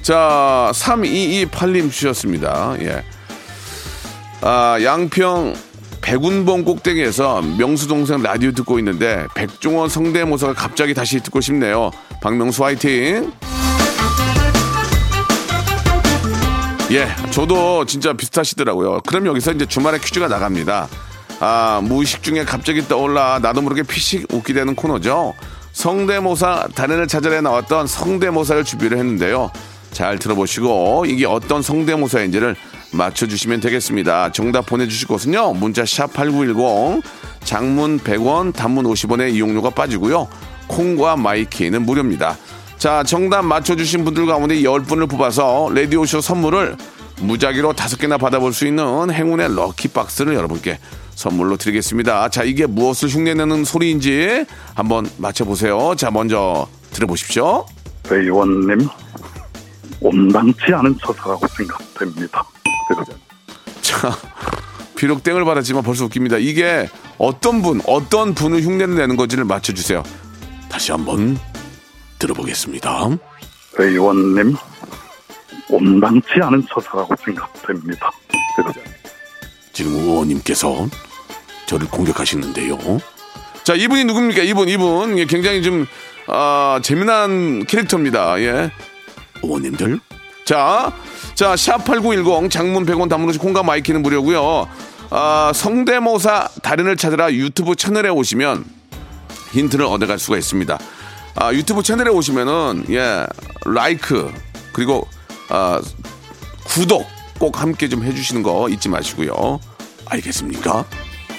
자, 0.00 0.70
3228님 0.72 1.90
주셨습니다. 1.90 2.76
예. 2.82 3.02
아, 4.42 4.78
양평 4.80 5.56
백운봉 6.02 6.62
꼭대기에서 6.62 7.42
명수 7.58 7.88
동생 7.88 8.22
라디오 8.22 8.52
듣고 8.52 8.78
있는데 8.78 9.26
백종원 9.34 9.88
성대모사가 9.88 10.52
갑자기 10.52 10.94
다시 10.94 11.18
듣고 11.18 11.40
싶네요. 11.40 11.90
박명수 12.22 12.64
화이팅. 12.64 13.32
예, 16.92 17.08
저도 17.32 17.86
진짜 17.86 18.12
비슷하시더라고요. 18.12 19.00
그럼 19.00 19.26
여기서 19.26 19.50
이제 19.50 19.66
주말에 19.66 19.98
퀴즈가 19.98 20.28
나갑니다. 20.28 20.86
아, 21.44 21.80
무의식 21.82 22.22
중에 22.22 22.44
갑자기 22.44 22.86
떠올라 22.86 23.40
나도 23.42 23.62
모르게 23.62 23.82
피식 23.82 24.32
웃게 24.32 24.52
되는 24.52 24.76
코너죠. 24.76 25.34
성대모사 25.72 26.68
달인을 26.76 27.08
찾아라 27.08 27.40
나왔던 27.40 27.88
성대모사를 27.88 28.62
준비를 28.62 28.96
했는데요. 28.96 29.50
잘 29.90 30.20
들어보시고 30.20 31.06
이게 31.08 31.26
어떤 31.26 31.60
성대모사인지를 31.60 32.54
맞춰주시면 32.92 33.58
되겠습니다. 33.58 34.30
정답 34.30 34.66
보내주실 34.66 35.08
곳은요. 35.08 35.54
문자 35.54 35.84
샵 35.84 36.12
8910 36.12 37.02
장문 37.42 37.98
100원 37.98 38.54
단문 38.54 38.84
50원의 38.84 39.34
이용료가 39.34 39.70
빠지고요. 39.70 40.28
콩과 40.68 41.16
마이K는 41.16 41.82
무료입니다. 41.82 42.36
자 42.78 43.02
정답 43.02 43.42
맞춰주신 43.42 44.04
분들 44.04 44.26
가운데 44.26 44.54
10분을 44.60 45.10
뽑아서 45.10 45.70
라디오쇼 45.74 46.20
선물을 46.20 46.76
무작위로 47.20 47.72
다섯 47.72 47.98
개나 47.98 48.16
받아볼 48.16 48.52
수 48.52 48.64
있는 48.64 49.10
행운의 49.10 49.56
럭키박스를 49.56 50.34
여러분께 50.34 50.78
선물로 51.14 51.56
드리겠습니다. 51.56 52.28
자 52.30 52.42
이게 52.42 52.66
무엇을 52.66 53.08
흉내내는 53.08 53.64
소리인지 53.64 54.44
한번 54.74 55.08
맞춰보세요. 55.18 55.94
자 55.96 56.10
먼저 56.10 56.68
들어보십시오. 56.92 57.66
의원님 58.10 58.88
온당치 60.00 60.72
않은 60.72 60.98
처사라고 60.98 61.46
생각됩니다. 61.48 62.44
자, 63.80 64.10
비록 64.96 65.22
땡을 65.22 65.44
받았지만 65.44 65.82
벌써 65.82 66.04
웃깁니다. 66.04 66.38
이게 66.38 66.88
어떤 67.18 67.62
분, 67.62 67.80
어떤 67.86 68.34
분을 68.34 68.62
흉내를 68.62 68.96
내는 68.96 69.16
건지를 69.16 69.44
맞춰주세요. 69.44 70.02
다시 70.68 70.92
한번 70.92 71.38
들어보겠습니다. 72.18 73.08
의원님 73.78 74.56
온당치 75.70 76.28
않은 76.42 76.66
처사라고 76.68 77.14
생각됩니다. 77.24 78.10
지금 79.72 79.94
의원님께서 79.94 80.88
저를 81.66 81.88
공격하시는데요. 81.88 82.78
자, 83.64 83.74
이분이 83.74 84.04
누굽니까? 84.04 84.42
이분, 84.42 84.68
이분. 84.68 85.18
예, 85.18 85.24
굉장히 85.24 85.62
좀, 85.62 85.86
아, 86.26 86.80
재미난 86.82 87.64
캐릭터입니다. 87.66 88.40
예. 88.40 88.70
의원님들. 89.42 90.00
자, 90.44 90.92
자, 91.34 91.54
샵8910 91.54 92.50
장문 92.50 92.84
100원 92.84 93.08
단문으로 93.08 93.38
콩과 93.38 93.62
마이K는 93.62 94.02
무료고요 94.02 94.68
아, 95.10 95.52
성대모사 95.54 96.48
달인을 96.62 96.96
찾아라 96.96 97.32
유튜브 97.32 97.76
채널에 97.76 98.08
오시면 98.08 98.64
힌트를 99.52 99.84
얻어갈 99.84 100.18
수가 100.18 100.38
있습니다. 100.38 100.78
아, 101.36 101.52
유튜브 101.52 101.82
채널에 101.82 102.10
오시면은, 102.10 102.86
예, 102.90 103.26
라이크, 103.64 104.32
그리고, 104.72 105.06
아, 105.48 105.80
구독 106.64 107.06
꼭 107.42 107.60
함께 107.60 107.88
좀 107.88 108.04
해주시는 108.04 108.44
거 108.44 108.68
잊지 108.68 108.88
마시고요. 108.88 109.58
알겠습니까? 110.06 110.86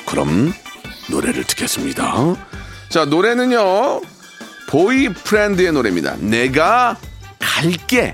그럼 0.06 0.52
노래를 1.10 1.46
듣겠습니다. 1.46 2.36
자, 2.90 3.06
노래는요, 3.06 4.02
보이프렌드의 4.68 5.72
노래입니다. 5.72 6.18
내가 6.18 6.98
갈게. 7.40 8.14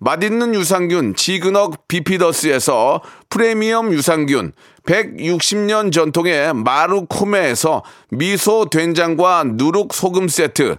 맛있는 0.00 0.54
유산균 0.54 1.14
지그넉 1.14 1.86
비피더스에서 1.86 3.02
프리미엄 3.28 3.92
유산균, 3.92 4.52
160년 4.86 5.92
전통의 5.92 6.54
마루코메에서 6.54 7.84
미소 8.08 8.70
된장과 8.70 9.44
누룩 9.46 9.92
소금 9.92 10.28
세트, 10.28 10.76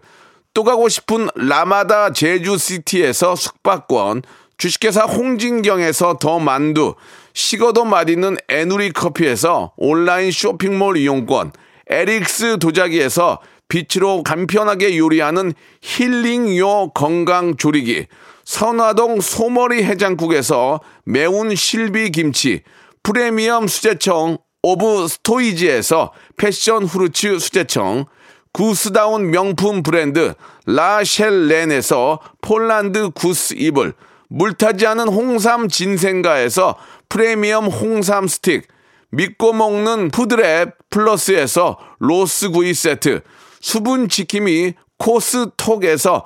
또 0.55 0.63
가고 0.63 0.89
싶은 0.89 1.29
라마다 1.35 2.11
제주시티에서 2.11 3.35
숙박권, 3.35 4.23
주식회사 4.57 5.03
홍진경에서 5.03 6.17
더 6.19 6.39
만두, 6.39 6.95
식어도 7.33 7.85
맛있는 7.85 8.37
에누리 8.49 8.91
커피에서 8.91 9.73
온라인 9.77 10.31
쇼핑몰 10.31 10.97
이용권, 10.97 11.51
에릭스 11.87 12.57
도자기에서 12.57 13.39
빛으로 13.69 14.23
간편하게 14.23 14.97
요리하는 14.97 15.53
힐링요 15.81 16.89
건강 16.89 17.55
조리기, 17.55 18.07
선화동 18.43 19.21
소머리 19.21 19.83
해장국에서 19.83 20.81
매운 21.05 21.55
실비 21.55 22.11
김치, 22.11 22.63
프리미엄 23.03 23.67
수제청 23.67 24.37
오브 24.63 25.07
스토이지에서 25.07 26.11
passion 26.37 26.83
fruits 26.83 27.39
수제청, 27.39 28.05
goose 28.53 28.96
down 28.96 29.31
명품 29.31 29.81
브랜드 29.81 30.33
라셸렌에서 30.65 32.19
폴란드 32.41 33.11
goose 33.11 33.55
이불, 33.57 33.93
물타지 34.29 34.85
않은 34.87 35.07
홍삼 35.07 35.67
진생가에서 35.67 36.75
프리미엄 37.09 37.65
홍삼 37.65 38.27
스틱, 38.27 38.67
믿고 39.11 39.53
먹는 39.53 40.11
푸드랩 40.11 40.73
플러스에서 40.89 41.77
로스 41.99 42.51
구이 42.51 42.73
세트, 42.73 43.21
수분 43.59 44.09
지킴이 44.09 44.73
코스톡에서 44.97 46.25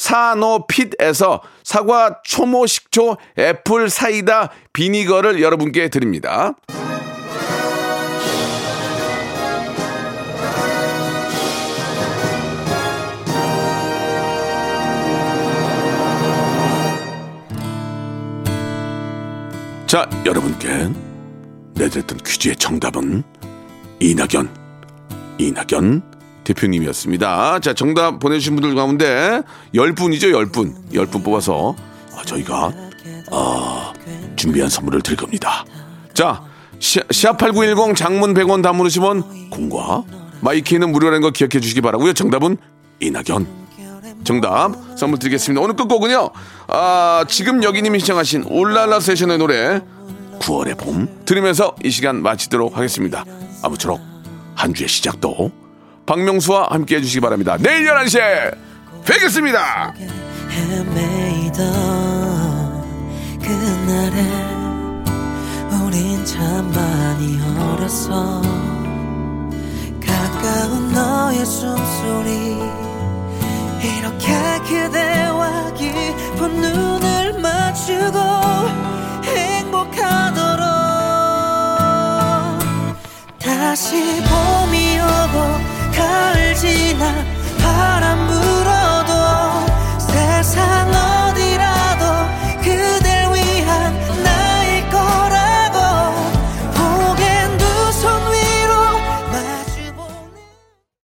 사노핏에서 0.00 1.42
사과 1.62 2.20
초모 2.24 2.66
식초 2.66 3.18
애플 3.38 3.90
사이다 3.90 4.50
비니거를 4.72 5.42
여러분께 5.42 5.90
드립니다. 5.90 6.54
자, 19.86 20.08
여러분께 20.24 20.88
내드렸던 21.74 22.18
퀴즈의 22.24 22.56
정답은 22.56 23.22
이낙연, 23.98 24.48
이낙연 25.38 26.09
대표님이었습니다. 26.50 27.60
자, 27.60 27.74
정답 27.74 28.18
보내주신 28.18 28.56
분들 28.56 28.74
가운데 28.74 29.42
10분이죠, 29.74 30.32
10분. 30.32 30.74
10분 30.92 31.24
뽑아서 31.24 31.74
아, 32.16 32.22
저희가 32.24 32.72
아, 33.30 33.92
준비한 34.36 34.68
선물을 34.68 35.02
드릴 35.02 35.16
겁니다. 35.16 35.64
자, 36.12 36.42
샵8910 36.78 37.94
장문 37.96 38.34
100원 38.34 38.62
단문 38.62 38.86
50원 38.86 39.50
콩과 39.50 40.02
마이K는 40.40 40.90
무료라는 40.90 41.20
거 41.20 41.30
기억해 41.30 41.60
주시기 41.60 41.80
바라고요. 41.80 42.12
정답은 42.12 42.56
이낙연. 43.00 43.60
정답 44.24 44.74
선물 44.96 45.18
드리겠습니다. 45.18 45.62
오늘 45.62 45.76
끝곡은요. 45.76 46.30
아, 46.68 47.24
지금 47.28 47.62
여기님이 47.62 48.00
시청하신 48.00 48.44
올랄라 48.48 49.00
세션의 49.00 49.38
노래 49.38 49.80
9월의 50.40 50.78
봄 50.78 51.08
들으면서 51.24 51.74
이 51.84 51.90
시간 51.90 52.22
마치도록 52.22 52.76
하겠습니다. 52.76 53.24
아무쪼록 53.62 54.00
한 54.54 54.74
주의 54.74 54.88
시작도 54.88 55.59
박명수와 56.10 56.66
함께 56.72 56.96
해주시기 56.96 57.20
바랍니다. 57.20 57.56
내일 57.60 57.86
11시에 57.86 58.58
뵙겠습니다. 59.06 59.94
그날에 63.40 64.22
우린 65.70 66.24
참 66.24 66.68
많이 66.72 67.38
얼었어 67.60 68.42
가까운 70.04 70.92
너의 70.92 71.46
숨소리 71.46 72.58
이렇게 73.84 74.58
그대와 74.68 75.72
깊은 75.74 76.60
눈을 76.60 77.40
맞추고 77.40 78.18
행복하도록 79.22 80.64
다시 83.38 83.94
봄이 84.24 84.98
오고 84.98 85.79
가을 86.00 86.54
지나 86.54 87.24
바람 87.62 88.26
불 88.26 88.59